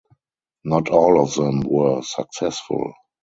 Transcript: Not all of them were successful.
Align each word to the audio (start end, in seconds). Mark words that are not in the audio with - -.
Not 0.63 0.89
all 0.89 1.21
of 1.21 1.35
them 1.35 1.59
were 1.59 2.01
successful. 2.01 2.91